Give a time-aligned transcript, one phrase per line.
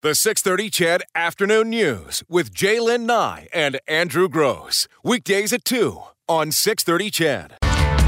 [0.00, 4.86] The 630 CHED Afternoon News with Jaylen Nye and Andrew Gross.
[5.02, 7.56] Weekdays at 2 on 630 CHED.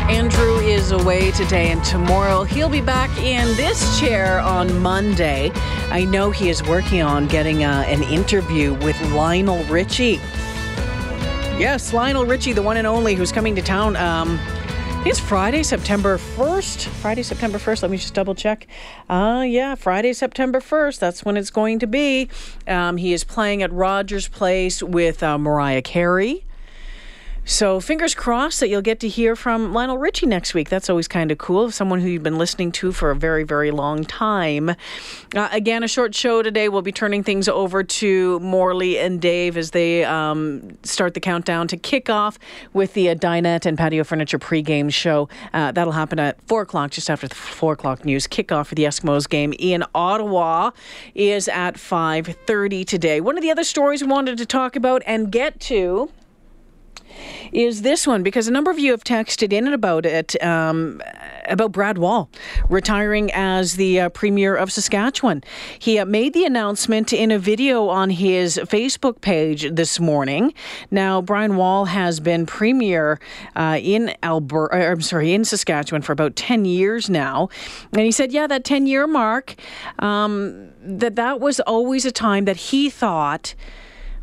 [0.08, 2.44] Andrew is away today and tomorrow.
[2.44, 5.50] He'll be back in this chair on Monday.
[5.90, 10.20] I know he is working on getting uh, an interview with Lionel Richie.
[11.58, 13.96] Yes, Lionel Richie, the one and only, who's coming to town.
[13.96, 14.38] Um,
[15.06, 16.86] it's Friday, September 1st.
[16.86, 17.82] Friday, September 1st.
[17.82, 18.66] Let me just double check.
[19.08, 20.98] Uh, yeah, Friday, September 1st.
[20.98, 22.28] That's when it's going to be.
[22.68, 26.44] Um, he is playing at Rogers Place with uh, Mariah Carey.
[27.50, 30.68] So fingers crossed that you'll get to hear from Lionel Richie next week.
[30.68, 31.72] That's always kind of cool.
[31.72, 34.70] Someone who you've been listening to for a very, very long time.
[35.34, 36.68] Uh, again, a short show today.
[36.68, 41.66] We'll be turning things over to Morley and Dave as they um, start the countdown
[41.66, 42.38] to kickoff
[42.72, 45.28] with the uh, Dinette and Patio Furniture pregame show.
[45.52, 48.28] Uh, that'll happen at 4 o'clock, just after the 4 o'clock news.
[48.28, 50.70] Kickoff for the Eskimos game in Ottawa
[51.16, 53.20] is at 5.30 today.
[53.20, 56.10] One of the other stories we wanted to talk about and get to
[57.52, 61.02] is this one because a number of you have texted in about it um,
[61.48, 62.30] about Brad Wall
[62.68, 65.42] retiring as the uh, premier of Saskatchewan.
[65.78, 70.54] He uh, made the announcement in a video on his Facebook page this morning.
[70.90, 73.18] Now, Brian Wall has been premier
[73.56, 74.76] uh, in Alberta.
[74.76, 77.48] Uh, I'm sorry, in Saskatchewan for about ten years now,
[77.92, 79.54] and he said, "Yeah, that ten year mark,
[79.98, 83.54] um, that that was always a time that he thought."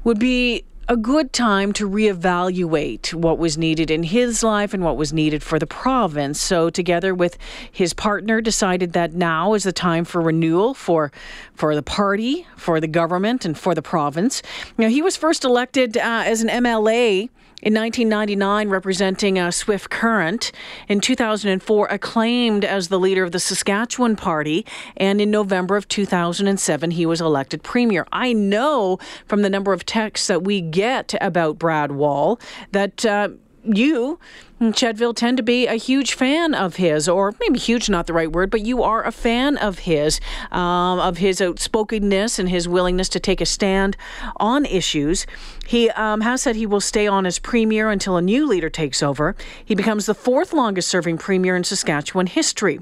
[0.04, 4.96] Would be a good time to reevaluate what was needed in his life and what
[4.96, 6.40] was needed for the province.
[6.40, 7.38] So, together with
[7.70, 11.12] his partner, decided that now is the time for renewal for
[11.54, 14.42] for the party, for the government, and for the province.
[14.78, 17.30] Now, he was first elected uh, as an MLA
[17.62, 20.52] in 1999, representing uh, Swift Current.
[20.88, 24.66] In 2004, acclaimed as the leader of the Saskatchewan Party.
[24.96, 28.06] And in November of 2007, he was elected premier.
[28.12, 32.40] I know from the number of texts that we get about Brad Wall
[32.72, 33.06] that.
[33.06, 33.30] Uh,
[33.76, 34.20] you,
[34.60, 38.32] Chedville, tend to be a huge fan of his, or maybe huge, not the right
[38.32, 40.20] word, but you are a fan of his,
[40.52, 43.98] um, of his outspokenness and his willingness to take a stand
[44.38, 45.26] on issues.
[45.66, 49.04] He um, has said he will stay on as premier until a new leader takes
[49.04, 49.36] over.
[49.64, 52.80] He becomes the fourth longest serving premier in Saskatchewan history.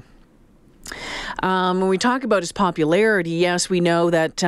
[1.41, 4.44] Um, when we talk about his popularity, yes, we know that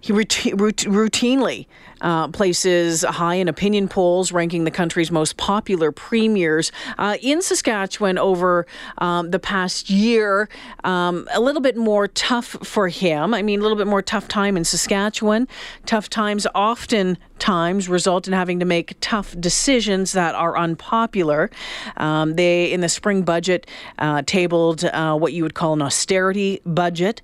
[0.00, 1.66] he routinely
[2.00, 8.18] uh, places high in opinion polls, ranking the country's most popular premiers uh, in Saskatchewan
[8.18, 8.66] over
[8.98, 10.48] um, the past year.
[10.84, 13.34] Um, a little bit more tough for him.
[13.34, 15.48] I mean, a little bit more tough time in Saskatchewan.
[15.86, 21.50] Tough times often times result in having to make tough decisions that are unpopular.
[21.96, 23.66] Um, they, in the spring budget,
[23.98, 27.22] uh, tabled uh, what you would call an austerity budget.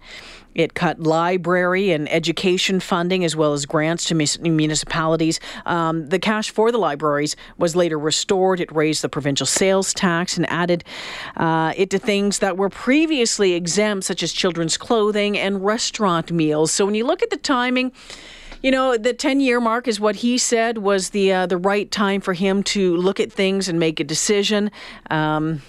[0.54, 5.41] It cut library and education funding as well as grants to municipalities.
[5.66, 8.60] Um, the cash for the libraries was later restored.
[8.60, 10.84] It raised the provincial sales tax and added
[11.37, 16.72] uh, it to things that were previously exempt, such as children's clothing and restaurant meals.
[16.72, 17.92] So when you look at the timing,
[18.62, 21.91] you know, the 10 year mark is what he said was the uh, the right
[21.91, 24.71] time for him to look at things and make a decision.
[25.10, 25.60] Um,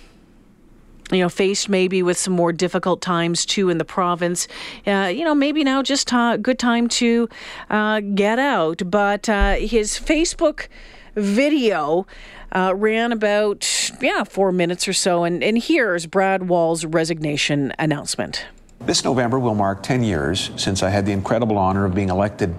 [1.12, 4.48] you know, faced maybe with some more difficult times too in the province.
[4.88, 7.30] Uh, you know, maybe now just a good time to
[7.70, 8.82] uh, get out.
[8.90, 10.68] But uh, his Facebook
[11.16, 12.06] video
[12.52, 15.24] uh, ran about, yeah, four minutes or so.
[15.24, 18.46] And, and here's Brad Wall's resignation announcement.
[18.82, 22.54] This November will mark 10 years since I had the incredible honor of being elected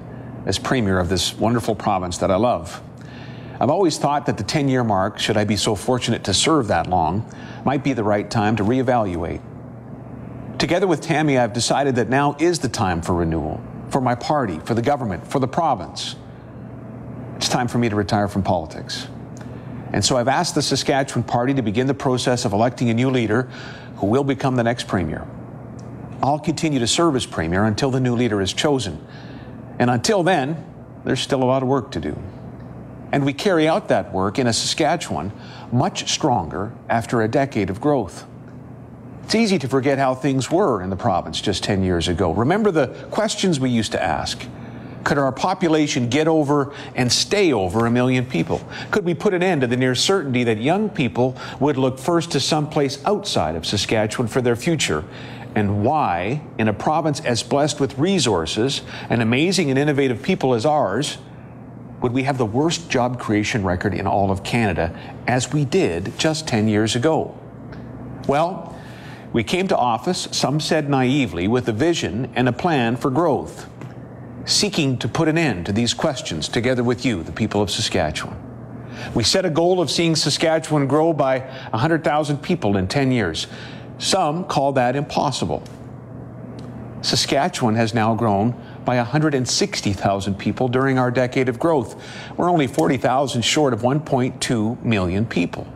[0.44, 2.80] as Premier of this wonderful province that I love.
[3.58, 6.68] I've always thought that the 10 year mark, should I be so fortunate to serve
[6.68, 7.30] that long,
[7.64, 9.40] might be the right time to reevaluate.
[10.58, 14.58] Together with Tammy, I've decided that now is the time for renewal for my party,
[14.60, 16.16] for the government, for the province.
[17.36, 19.06] It's time for me to retire from politics.
[19.92, 23.10] And so I've asked the Saskatchewan Party to begin the process of electing a new
[23.10, 23.42] leader
[23.96, 25.26] who will become the next Premier.
[26.22, 29.06] I'll continue to serve as Premier until the new leader is chosen.
[29.78, 30.64] And until then,
[31.04, 32.18] there's still a lot of work to do.
[33.12, 35.32] And we carry out that work in a Saskatchewan
[35.72, 38.26] much stronger after a decade of growth.
[39.24, 42.32] It's easy to forget how things were in the province just 10 years ago.
[42.32, 44.46] Remember the questions we used to ask.
[45.02, 48.60] Could our population get over and stay over a million people?
[48.90, 52.32] Could we put an end to the near certainty that young people would look first
[52.32, 55.04] to someplace outside of Saskatchewan for their future?
[55.54, 60.66] And why, in a province as blessed with resources and amazing and innovative people as
[60.66, 61.18] ours,
[62.02, 66.18] would we have the worst job creation record in all of Canada, as we did
[66.18, 67.38] just 10 years ago?
[68.28, 68.78] Well,
[69.32, 73.68] we came to office, some said naively, with a vision and a plan for growth.
[74.46, 78.36] seeking to put an end to these questions together with you, the people of Saskatchewan.
[79.12, 83.48] We set a goal of seeing Saskatchewan grow by 100,000 people in 10 years.
[83.98, 85.62] Some call that impossible.
[87.02, 88.54] Saskatchewan has now grown
[88.86, 92.02] by 160,000 people during our decade of growth.
[92.38, 95.66] We're only 40,000 short of 1.2 million people.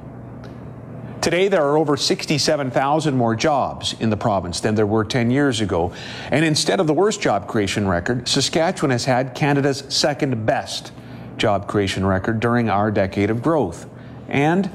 [1.20, 5.60] Today, there are over 67,000 more jobs in the province than there were 10 years
[5.60, 5.92] ago.
[6.30, 10.92] And instead of the worst job creation record, Saskatchewan has had Canada's second best
[11.36, 13.86] job creation record during our decade of growth.
[14.28, 14.70] And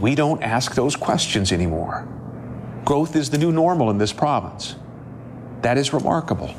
[0.00, 2.08] we don't ask those questions anymore.
[2.84, 4.74] Growth is the new normal in this province.
[5.62, 6.52] That is remarkable.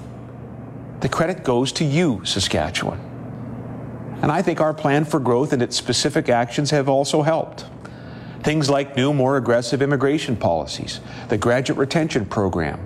[1.02, 3.00] The credit goes to you, Saskatchewan.
[4.22, 7.66] And I think our plan for growth and its specific actions have also helped.
[8.44, 11.00] Things like new, more aggressive immigration policies,
[11.30, 12.80] the graduate retention program,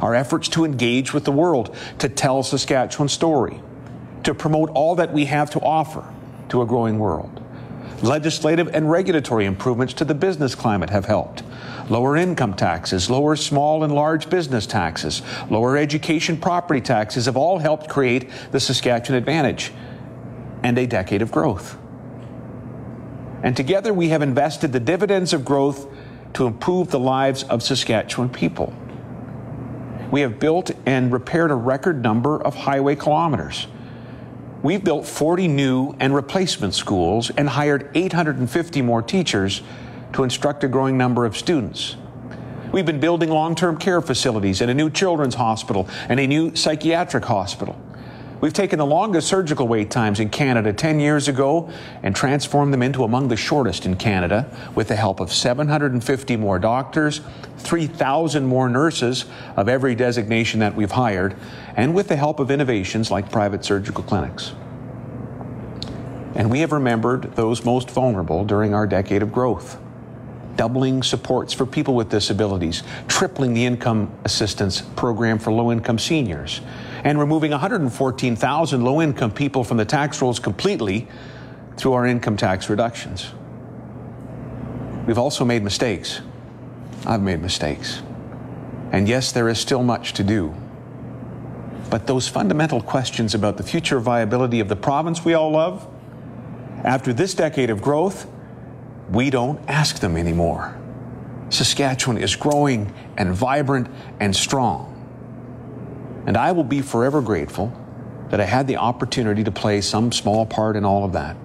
[0.00, 3.60] our efforts to engage with the world, to tell Saskatchewan's story,
[4.24, 6.12] to promote all that we have to offer
[6.48, 7.33] to a growing world.
[8.02, 11.42] Legislative and regulatory improvements to the business climate have helped.
[11.88, 17.58] Lower income taxes, lower small and large business taxes, lower education property taxes have all
[17.58, 19.72] helped create the Saskatchewan advantage
[20.62, 21.78] and a decade of growth.
[23.42, 25.86] And together we have invested the dividends of growth
[26.32, 28.72] to improve the lives of Saskatchewan people.
[30.10, 33.66] We have built and repaired a record number of highway kilometers.
[34.64, 39.60] We've built 40 new and replacement schools and hired 850 more teachers
[40.14, 41.96] to instruct a growing number of students.
[42.72, 46.56] We've been building long term care facilities and a new children's hospital and a new
[46.56, 47.78] psychiatric hospital.
[48.44, 51.70] We've taken the longest surgical wait times in Canada 10 years ago
[52.02, 56.58] and transformed them into among the shortest in Canada with the help of 750 more
[56.58, 57.22] doctors,
[57.56, 59.24] 3,000 more nurses
[59.56, 61.34] of every designation that we've hired,
[61.74, 64.52] and with the help of innovations like private surgical clinics.
[66.34, 69.78] And we have remembered those most vulnerable during our decade of growth
[70.56, 76.60] doubling supports for people with disabilities, tripling the income assistance program for low income seniors,
[77.04, 81.06] and removing 114,000 low income people from the tax rolls completely
[81.76, 83.30] through our income tax reductions.
[85.06, 86.22] We've also made mistakes.
[87.06, 88.02] I've made mistakes.
[88.90, 90.54] And yes, there is still much to do.
[91.90, 95.86] But those fundamental questions about the future viability of the province we all love,
[96.84, 98.26] after this decade of growth,
[99.10, 100.74] we don't ask them anymore.
[101.50, 103.88] Saskatchewan is growing and vibrant
[104.20, 104.93] and strong.
[106.26, 107.72] And I will be forever grateful
[108.30, 111.36] that I had the opportunity to play some small part in all of that.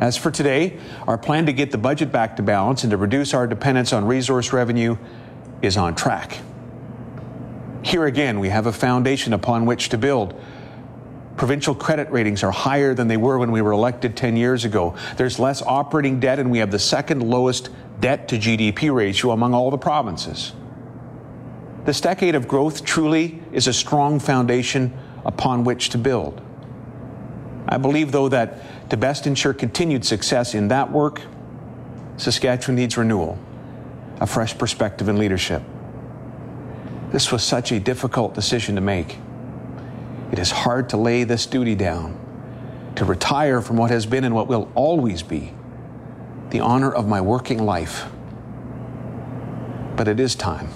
[0.00, 0.78] As for today,
[1.08, 4.04] our plan to get the budget back to balance and to reduce our dependence on
[4.04, 4.96] resource revenue
[5.60, 6.38] is on track.
[7.82, 10.40] Here again, we have a foundation upon which to build.
[11.36, 14.96] Provincial credit ratings are higher than they were when we were elected 10 years ago.
[15.16, 17.70] There's less operating debt, and we have the second lowest
[18.00, 20.52] debt to GDP ratio among all the provinces.
[21.88, 24.92] This decade of growth truly is a strong foundation
[25.24, 26.38] upon which to build.
[27.66, 31.22] I believe, though, that to best ensure continued success in that work,
[32.18, 33.38] Saskatchewan needs renewal,
[34.20, 35.62] a fresh perspective and leadership.
[37.10, 39.16] This was such a difficult decision to make.
[40.30, 42.18] It is hard to lay this duty down,
[42.96, 45.54] to retire from what has been and what will always be
[46.50, 48.10] the honor of my working life.
[49.96, 50.68] But it is time.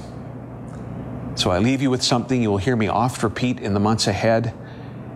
[1.35, 4.07] So I leave you with something you will hear me oft repeat in the months
[4.07, 4.55] ahead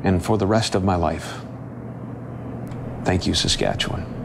[0.03, 1.41] and for the rest of my life.
[3.05, 4.16] Thank you, Saskatchewan.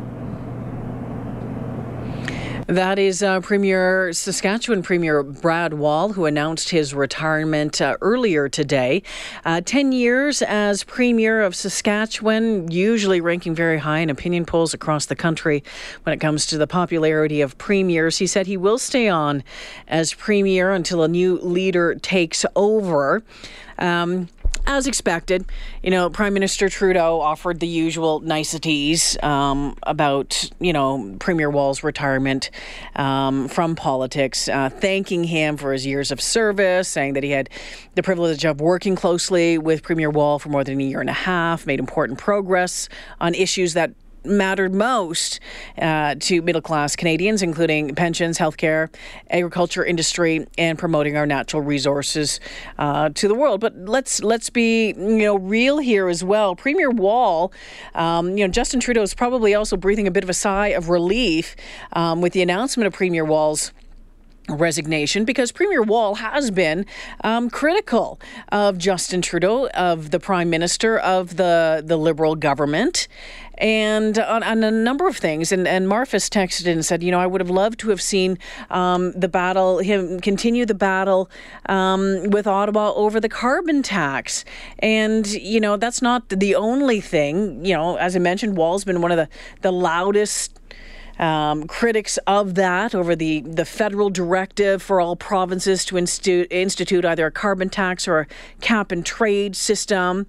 [2.72, 9.04] That is uh, Premier Saskatchewan Premier Brad Wall, who announced his retirement uh, earlier today.
[9.44, 15.08] Uh, 10 years as Premier of Saskatchewan, usually ranking very high in opinion polls across
[15.08, 15.66] the country
[16.04, 18.20] when it comes to the popularity of premiers.
[18.20, 19.44] He said he will stay on
[19.90, 23.22] as Premier until a new leader takes over.
[23.80, 24.30] Um,
[24.66, 25.46] as expected,
[25.84, 31.84] you know, Prime Minister Trudeau offered the usual niceties um, about, you know, Premier Wall's
[31.84, 32.52] retirement
[32.96, 37.50] um, from politics, uh, thanking him for his years of service, saying that he had
[37.96, 41.14] the privilege of working closely with Premier Wall for more than a year and a
[41.14, 42.88] half, made important progress
[43.20, 43.92] on issues that
[44.24, 45.40] mattered most
[45.78, 48.94] uh, to middle class Canadians, including pensions, healthcare,
[49.30, 52.40] agriculture industry, and promoting our natural resources
[52.78, 53.62] uh, to the world.
[53.62, 56.56] But let's let's be you know real here as well.
[56.56, 57.52] Premier Wall,
[57.96, 60.90] um, you know Justin Trudeau is probably also breathing a bit of a sigh of
[60.90, 61.56] relief
[61.94, 63.72] um, with the announcement of Premier Wall's
[64.50, 66.86] resignation because Premier Wall has been
[67.24, 68.20] um, critical
[68.52, 73.08] of Justin Trudeau, of the Prime Minister, of the, the Liberal government.
[73.58, 77.20] And on, on a number of things, and, and Marfus texted and said, you know,
[77.20, 78.40] I would have loved to have seen
[78.72, 81.30] um, the battle, him continue the battle
[81.68, 84.44] um, with Ottawa over the carbon tax.
[84.80, 87.64] And, you know, that's not the only thing.
[87.64, 89.30] You know, as I mentioned, Wall's been one of the,
[89.62, 90.60] the loudest
[91.22, 97.06] um, critics of that over the, the federal directive for all provinces to institute, institute
[97.06, 98.28] either a carbon tax or a
[98.60, 100.26] cap and trade system.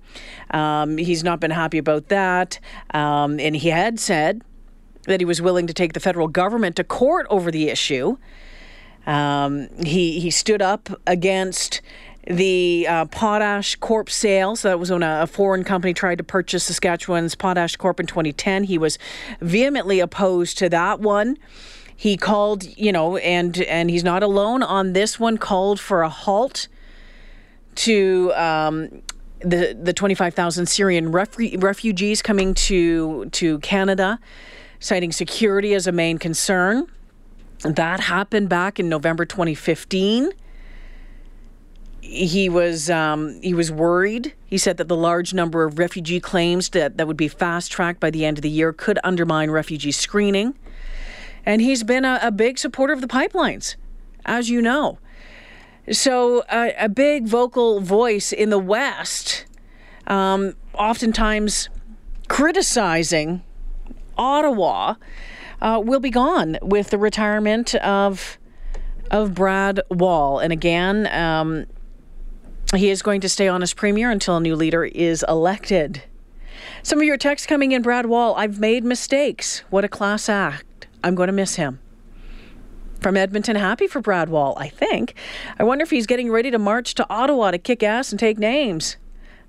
[0.50, 2.60] Um, he's not been happy about that.
[2.92, 4.42] Um, and he had said
[5.04, 8.18] that he was willing to take the federal government to court over the issue.
[9.06, 11.80] Um, he, he stood up against
[12.26, 14.54] the uh, Potash Corp sale.
[14.56, 18.06] So that was when a, a, foreign company tried to purchase Saskatchewan's Potash Corp in
[18.06, 18.64] 2010.
[18.64, 18.98] He was
[19.40, 21.36] vehemently opposed to that one.
[21.96, 25.36] He called, you know, and and he's not alone on this one.
[25.38, 26.68] Called for a halt
[27.76, 29.02] to um,
[29.40, 34.18] the the 25,000 Syrian refu- refugees coming to to Canada,
[34.80, 36.86] citing security as a main concern.
[37.60, 40.32] That happened back in November 2015
[42.02, 44.34] he was um, he was worried.
[44.44, 48.00] He said that the large number of refugee claims that, that would be fast tracked
[48.00, 50.54] by the end of the year could undermine refugee screening.
[51.46, 53.76] And he's been a, a big supporter of the pipelines,
[54.26, 54.98] as you know.
[55.90, 59.46] So uh, a big vocal voice in the West,
[60.06, 61.68] um, oftentimes
[62.28, 63.42] criticizing
[64.18, 64.94] Ottawa,
[65.60, 68.38] uh, will be gone with the retirement of
[69.10, 70.38] of Brad Wall.
[70.38, 71.66] And again, um,
[72.78, 76.02] he is going to stay on as premier until a new leader is elected.
[76.82, 78.34] Some of your texts coming in, Brad Wall.
[78.36, 79.62] I've made mistakes.
[79.70, 80.86] What a class act.
[81.04, 81.80] I'm going to miss him.
[83.00, 85.14] From Edmonton, happy for Brad Wall, I think.
[85.58, 88.38] I wonder if he's getting ready to march to Ottawa to kick ass and take
[88.38, 88.96] names.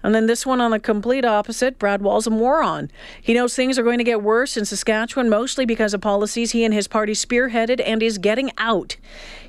[0.03, 2.91] And then this one on the complete opposite, Brad Wall's a moron.
[3.21, 6.65] He knows things are going to get worse in Saskatchewan, mostly because of policies he
[6.65, 8.97] and his party spearheaded and is getting out.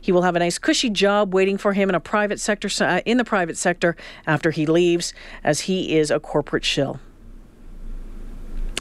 [0.01, 3.01] He will have a nice cushy job waiting for him in a private sector uh,
[3.05, 3.97] in the private sector
[4.27, 7.01] after he leaves, as he is a corporate shill.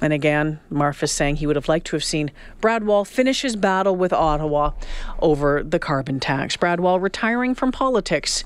[0.03, 3.55] And again, Marfus saying he would have liked to have seen Brad Wall finish his
[3.55, 4.72] battle with Ottawa
[5.19, 6.57] over the carbon tax.
[6.57, 8.43] Brad Wall retiring from politics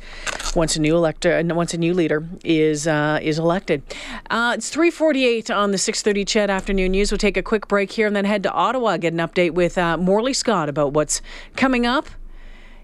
[0.55, 3.81] once a new elector, once a new leader is uh, is elected.
[4.29, 7.11] Uh, it's 3:48 on the 6:30 CHED Afternoon News.
[7.11, 9.79] We'll take a quick break here and then head to Ottawa, get an update with
[9.79, 11.23] uh, Morley Scott about what's
[11.55, 12.05] coming up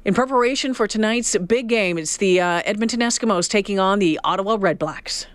[0.03, 1.99] in preparation for tonight's big game.
[1.99, 5.27] It's the uh, Edmonton Eskimos taking on the Ottawa Redblacks.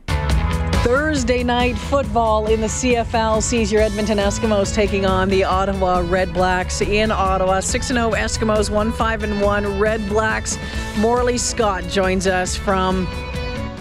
[0.83, 6.87] Thursday night football in the CFL sees your Edmonton Eskimos taking on the Ottawa Redblacks
[6.87, 7.61] in Ottawa.
[7.61, 10.59] 6 0 Eskimos, 1 5 1 Redblacks.
[10.99, 13.07] Morley Scott joins us from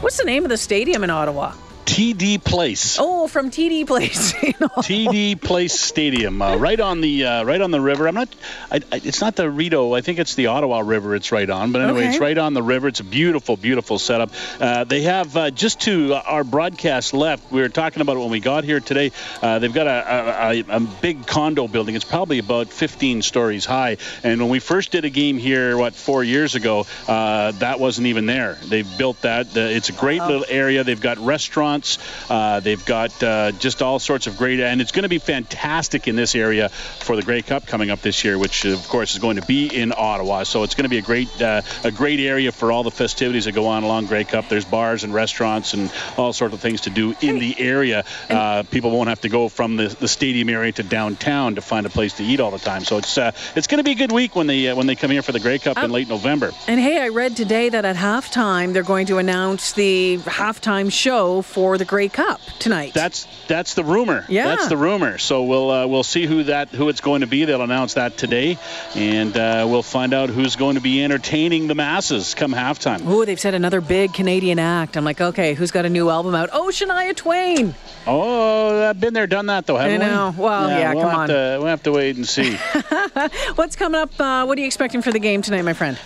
[0.02, 1.54] what's the name of the stadium in Ottawa?
[1.88, 2.98] TD Place.
[3.00, 4.34] Oh, from TD Place.
[4.34, 8.10] TD Place Stadium, uh, right on the uh, right on the river.
[8.10, 8.28] I'm not.
[8.70, 9.94] I, I, it's not the Rideau.
[9.96, 11.16] I think it's the Ottawa River.
[11.16, 11.72] It's right on.
[11.72, 12.10] But anyway, okay.
[12.10, 12.90] it's right on the river.
[12.90, 14.32] It's a beautiful, beautiful setup.
[14.60, 17.52] Uh, they have uh, just to our broadcast left.
[17.52, 19.14] We were talking about it when we got here today.
[19.42, 21.96] Uh, they've got a, a, a, big condo building.
[21.96, 23.98] It's probably about 15 stories high.
[24.24, 28.08] And when we first did a game here, what four years ago, uh, that wasn't
[28.08, 28.58] even there.
[28.66, 29.56] They've built that.
[29.56, 30.84] it's a great little area.
[30.84, 32.30] They've got restaurants restaurants.
[32.30, 36.08] Uh, they've got uh, just all sorts of great, and it's going to be fantastic
[36.08, 39.20] in this area for the Grey Cup coming up this year, which of course is
[39.20, 40.44] going to be in Ottawa.
[40.44, 43.46] So it's going to be a great, uh, a great area for all the festivities
[43.46, 44.50] that go on along Grey Cup.
[44.50, 48.04] There's bars and restaurants and all sorts of things to do in the area.
[48.30, 51.86] Uh, people won't have to go from the, the stadium area to downtown to find
[51.86, 52.84] a place to eat all the time.
[52.84, 54.96] So it's uh, it's going to be a good week when they uh, when they
[54.96, 56.52] come here for the Grey Cup in late November.
[56.68, 61.42] And hey, I read today that at halftime they're going to announce the halftime show
[61.42, 62.94] for for the Grey Cup tonight.
[62.94, 64.24] That's that's the rumor.
[64.30, 65.18] Yeah, that's the rumor.
[65.18, 67.44] So we'll uh, we'll see who that who it's going to be.
[67.44, 68.58] They'll announce that today,
[68.96, 73.02] and uh, we'll find out who's going to be entertaining the masses come halftime.
[73.06, 74.96] Oh, they've said another big Canadian act.
[74.96, 76.52] I'm like, okay, who's got a new album out?
[76.54, 77.76] Oh, Shania Twain.
[78.06, 80.34] Oh, I've been there, done that though, haven't I know.
[80.38, 80.44] we?
[80.44, 81.28] Well, yeah, yeah we'll come on.
[81.28, 82.56] To, we'll have to wait and see.
[83.56, 84.18] What's coming up?
[84.18, 86.00] Uh, what are you expecting for the game tonight, my friend?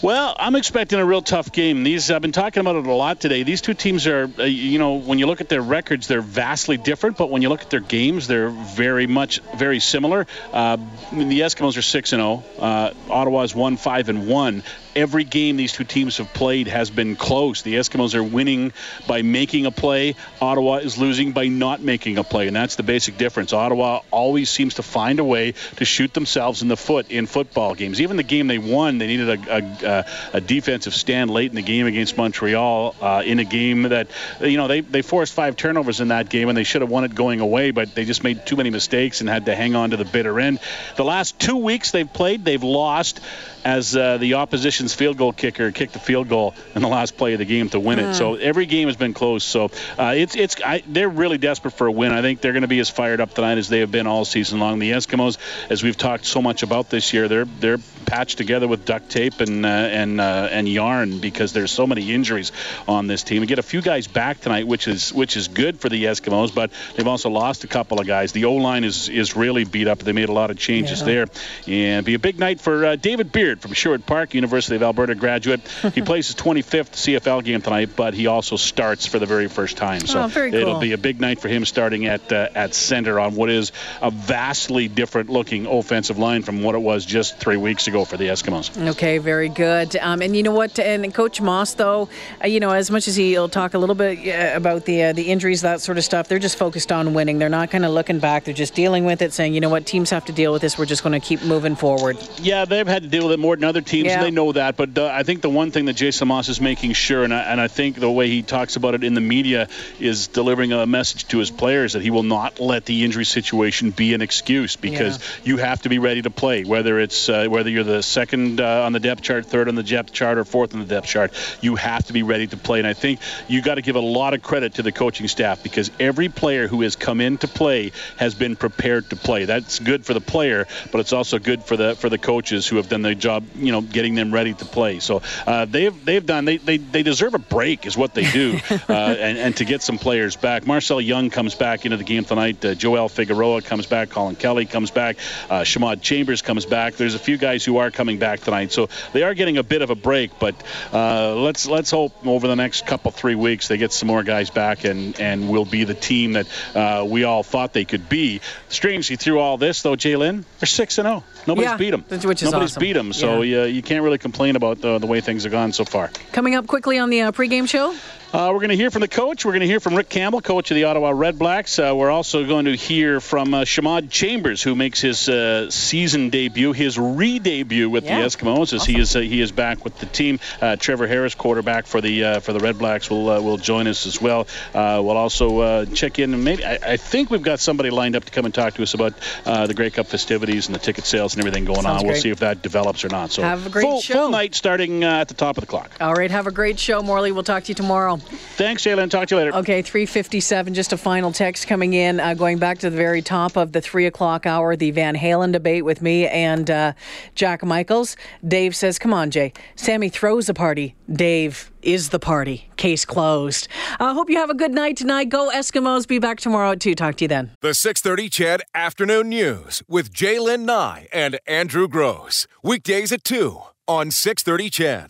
[0.00, 1.82] Well, I'm expecting a real tough game.
[1.82, 3.42] These I've been talking about it a lot today.
[3.42, 6.76] These two teams are, uh, you know, when you look at their records, they're vastly
[6.76, 7.16] different.
[7.16, 10.28] But when you look at their games, they're very much very similar.
[10.52, 10.76] Uh,
[11.10, 12.44] the Eskimos are six and zero.
[12.58, 12.62] Oh.
[12.62, 14.62] Uh, Ottawa's one five and one.
[14.94, 17.62] Every game these two teams have played has been close.
[17.62, 18.72] The Eskimos are winning
[19.06, 20.14] by making a play.
[20.40, 23.52] Ottawa is losing by not making a play, and that's the basic difference.
[23.52, 27.74] Ottawa always seems to find a way to shoot themselves in the foot in football
[27.74, 28.00] games.
[28.00, 30.04] Even the game they won, they needed a, a,
[30.34, 34.08] a defensive stand late in the game against Montreal uh, in a game that,
[34.40, 37.04] you know, they, they forced five turnovers in that game, and they should have won
[37.04, 39.90] it going away, but they just made too many mistakes and had to hang on
[39.90, 40.60] to the bitter end.
[40.96, 43.20] The last two weeks they've played, they've lost
[43.64, 47.32] as uh, the opposition's field goal kicker kicked the field goal in the last play
[47.32, 48.14] of the game to win it.
[48.14, 49.44] So every game has been close.
[49.44, 52.12] So uh, it's it's I, they're really desperate for a win.
[52.12, 54.24] I think they're going to be as fired up tonight as they have been all
[54.24, 54.78] season long.
[54.78, 55.38] The Eskimos,
[55.70, 59.40] as we've talked so much about this year, they're they're patched together with duct tape
[59.40, 62.52] and uh, and uh, and yarn because there's so many injuries
[62.86, 63.40] on this team.
[63.40, 66.54] We get a few guys back tonight, which is which is good for the Eskimos,
[66.54, 68.32] but they've also lost a couple of guys.
[68.32, 69.98] The O line is is really beat up.
[69.98, 71.06] They made a lot of changes yeah.
[71.06, 71.26] there,
[71.66, 75.14] and be a big night for uh, David Beard from Sherwood Park, University of Alberta
[75.14, 75.60] graduate.
[75.94, 79.76] he plays his 25th CFL game tonight, but he also starts for the very first
[79.76, 80.00] time.
[80.00, 80.54] So oh, cool.
[80.54, 83.72] it'll be a big night for him starting at uh, at center on what is
[84.00, 88.16] a vastly different looking offensive line from what it was just three weeks ago for
[88.16, 88.88] the Eskimos.
[88.90, 89.96] Okay, very good.
[89.96, 90.78] Um, and you know what?
[90.78, 92.08] And Coach Maas, though,
[92.42, 95.12] uh, you know, as much as he'll talk a little bit uh, about the uh,
[95.12, 97.38] the injuries, that sort of stuff, they're just focused on winning.
[97.38, 98.44] They're not kind of looking back.
[98.44, 100.78] They're just dealing with it, saying, you know what, teams have to deal with this.
[100.78, 102.16] We're just going to keep moving forward.
[102.40, 104.06] Yeah, they've had to deal with it more than other teams.
[104.06, 104.22] Yeah.
[104.22, 104.76] They know that.
[104.76, 107.40] But uh, I think the one thing that Jason Maas is making sure, and I,
[107.42, 109.68] and I think the way he talks about it in the media,
[110.00, 113.90] is delivering a message to his players that he will not let the injury situation
[113.90, 115.24] be an excuse because yeah.
[115.44, 118.84] you have to be ready to play, whether it's uh, whether you're the second uh,
[118.84, 121.32] on the depth chart, third on the depth chart, or fourth on the depth chart.
[121.60, 122.78] You have to be ready to play.
[122.78, 125.62] And I think you got to give a lot of credit to the coaching staff
[125.62, 129.44] because every player who has come in to play has been prepared to play.
[129.44, 132.76] That's good for the player, but it's also good for the for the coaches who
[132.76, 134.98] have done their job, you know, getting them ready to play.
[135.00, 138.58] So uh, they've they've done they, they they deserve a break is what they do,
[138.88, 140.66] uh, and and to get some players back.
[140.66, 142.64] Marcel Young comes back into the game tonight.
[142.64, 144.10] Uh, Joel Figueroa comes back.
[144.10, 145.16] Colin Kelly comes back.
[145.48, 146.94] Uh, Shamawd Chambers comes back.
[146.94, 149.82] There's a few guys who are coming back tonight, so they are getting a bit
[149.82, 150.38] of a break.
[150.38, 150.54] But
[150.92, 154.50] uh, let's let's hope over the next couple three weeks they get some more guys
[154.50, 158.40] back and and will be the team that uh, we all thought they could be.
[158.68, 161.24] Strangely, through all this though, Jalen, they're six and zero.
[161.26, 161.38] Oh.
[161.48, 162.02] Nobody's yeah, beat them.
[162.02, 162.80] Which is Nobody's awesome.
[162.80, 163.64] beat them, so yeah.
[163.64, 166.10] you, you can't really complain about the, the way things have gone so far.
[166.32, 167.94] Coming up quickly on the uh, pregame show.
[168.30, 169.46] Uh, we're going to hear from the coach.
[169.46, 171.78] We're going to hear from Rick Campbell, coach of the Ottawa Red Blacks.
[171.78, 176.28] Uh, we're also going to hear from uh, Shamawd Chambers, who makes his uh, season
[176.28, 178.20] debut, his re-debut with yeah.
[178.20, 178.94] the Eskimos, as awesome.
[178.94, 180.40] he is uh, he is back with the team.
[180.60, 184.20] Uh, Trevor Harris, quarterback for the for the Red Blacks, will will join us as
[184.20, 184.46] well.
[184.74, 188.30] we'll also check in, and maybe I, I, think we've got somebody lined up to
[188.30, 189.14] come and talk to us about
[189.44, 192.06] the Grey Cup festivities and the ticket sales and everything going Sounds on.
[192.06, 193.30] We'll see if that develops or not.
[193.30, 194.14] So have a great full, show.
[194.14, 195.90] full night starting at the top of the clock.
[195.98, 197.32] All right, have a great show, Morley.
[197.32, 198.17] We'll talk to you tomorrow.
[198.20, 199.10] Thanks, Jalen.
[199.10, 199.54] Talk to you later.
[199.56, 203.56] Okay, 357, just a final text coming in, uh, going back to the very top
[203.56, 206.92] of the 3 o'clock hour, the Van Halen debate with me and uh,
[207.34, 208.16] Jack Michaels.
[208.46, 209.52] Dave says, come on, Jay.
[209.76, 210.94] Sammy throws a party.
[211.10, 212.68] Dave is the party.
[212.76, 213.68] Case closed.
[213.98, 215.28] I uh, hope you have a good night tonight.
[215.28, 216.06] Go Eskimos.
[216.06, 216.94] Be back tomorrow at 2.
[216.94, 217.50] Talk to you then.
[217.60, 222.46] The 630 CHED Afternoon News with Jaylen Nye and Andrew Gross.
[222.62, 225.06] Weekdays at 2 on 630 CHED.